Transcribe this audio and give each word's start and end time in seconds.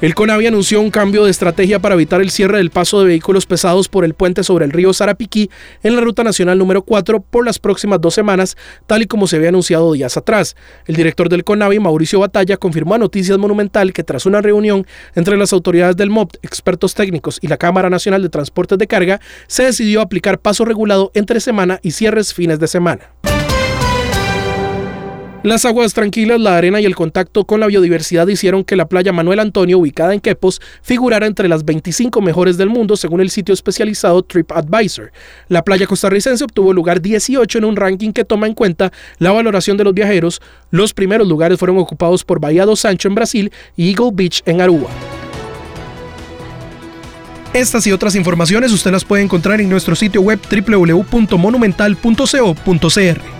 El 0.00 0.14
CONAVI 0.14 0.46
anunció 0.46 0.80
un 0.80 0.90
cambio 0.90 1.26
de 1.26 1.30
estrategia 1.30 1.78
para 1.78 1.94
evitar 1.94 2.22
el 2.22 2.30
cierre 2.30 2.56
del 2.56 2.70
paso 2.70 3.00
de 3.00 3.06
vehículos 3.08 3.44
pesados 3.44 3.90
por 3.90 4.06
el 4.06 4.14
puente 4.14 4.42
sobre 4.42 4.64
el 4.64 4.72
río 4.72 4.94
Sarapiquí 4.94 5.50
en 5.82 5.94
la 5.94 6.00
ruta 6.00 6.24
nacional 6.24 6.56
número 6.56 6.80
4 6.80 7.20
por 7.20 7.44
las 7.44 7.58
próximas 7.58 8.00
dos 8.00 8.14
semanas, 8.14 8.56
tal 8.86 9.02
y 9.02 9.06
como 9.06 9.26
se 9.26 9.36
había 9.36 9.50
anunciado 9.50 9.92
días 9.92 10.16
atrás. 10.16 10.56
El 10.86 10.96
director 10.96 11.28
del 11.28 11.44
CONAVI, 11.44 11.80
Mauricio 11.80 12.18
Batalla, 12.18 12.56
confirmó 12.56 12.94
a 12.94 12.98
Noticias 12.98 13.36
Monumental 13.36 13.92
que 13.92 14.02
tras 14.02 14.24
una 14.24 14.40
reunión 14.40 14.86
entre 15.16 15.36
las 15.36 15.52
autoridades 15.52 15.96
del 15.96 16.08
MOP, 16.08 16.32
expertos 16.40 16.94
técnicos 16.94 17.38
y 17.42 17.48
la 17.48 17.58
Cámara 17.58 17.90
Nacional 17.90 18.22
de 18.22 18.30
Transportes 18.30 18.78
de 18.78 18.86
Carga, 18.86 19.20
se 19.48 19.64
decidió 19.64 20.00
aplicar 20.00 20.38
paso 20.38 20.64
regulado 20.64 21.10
entre 21.12 21.40
semana 21.40 21.78
y 21.82 21.90
cierres 21.90 22.32
fines 22.32 22.58
de 22.58 22.68
semana. 22.68 23.10
Las 25.42 25.64
aguas 25.64 25.94
tranquilas, 25.94 26.38
la 26.38 26.58
arena 26.58 26.82
y 26.82 26.84
el 26.84 26.94
contacto 26.94 27.46
con 27.46 27.60
la 27.60 27.66
biodiversidad 27.66 28.28
hicieron 28.28 28.62
que 28.62 28.76
la 28.76 28.86
playa 28.86 29.10
Manuel 29.10 29.40
Antonio, 29.40 29.78
ubicada 29.78 30.12
en 30.12 30.20
Quepos, 30.20 30.60
figurara 30.82 31.26
entre 31.26 31.48
las 31.48 31.64
25 31.64 32.20
mejores 32.20 32.58
del 32.58 32.68
mundo 32.68 32.94
según 32.94 33.22
el 33.22 33.30
sitio 33.30 33.54
especializado 33.54 34.22
TripAdvisor. 34.22 35.12
La 35.48 35.64
playa 35.64 35.86
costarricense 35.86 36.44
obtuvo 36.44 36.74
lugar 36.74 37.00
18 37.00 37.56
en 37.56 37.64
un 37.64 37.76
ranking 37.76 38.12
que 38.12 38.26
toma 38.26 38.48
en 38.48 38.54
cuenta 38.54 38.92
la 39.16 39.32
valoración 39.32 39.78
de 39.78 39.84
los 39.84 39.94
viajeros. 39.94 40.42
Los 40.70 40.92
primeros 40.92 41.26
lugares 41.26 41.58
fueron 41.58 41.78
ocupados 41.78 42.22
por 42.22 42.38
Bahía 42.38 42.66
do 42.66 42.76
Sancho 42.76 43.08
en 43.08 43.14
Brasil 43.14 43.50
y 43.76 43.88
Eagle 43.88 44.10
Beach 44.12 44.42
en 44.44 44.60
Aruba. 44.60 44.90
Estas 47.54 47.86
y 47.86 47.92
otras 47.92 48.14
informaciones 48.14 48.72
usted 48.72 48.92
las 48.92 49.06
puede 49.06 49.22
encontrar 49.22 49.62
en 49.62 49.70
nuestro 49.70 49.96
sitio 49.96 50.20
web 50.20 50.38
www.monumental.co.cr. 50.50 53.39